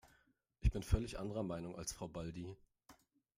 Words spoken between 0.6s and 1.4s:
Ich bin völlig